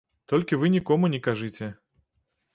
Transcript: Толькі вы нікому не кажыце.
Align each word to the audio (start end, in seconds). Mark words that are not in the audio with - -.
Толькі 0.31 0.57
вы 0.63 0.71
нікому 0.75 1.11
не 1.15 1.21
кажыце. 1.29 1.71